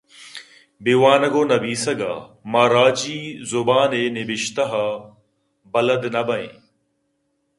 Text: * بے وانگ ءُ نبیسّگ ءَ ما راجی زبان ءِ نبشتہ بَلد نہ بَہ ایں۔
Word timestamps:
* 0.41 0.83
بے 0.83 0.93
وانگ 1.01 1.35
ءُ 1.39 1.49
نبیسّگ 1.51 2.01
ءَ 2.13 2.29
ما 2.51 2.63
راجی 2.73 3.19
زبان 3.49 3.91
ءِ 4.01 4.03
نبشتہ 4.15 4.69
بَلد 5.71 6.03
نہ 6.13 6.21
بَہ 6.27 6.35
ایں۔ 6.39 6.53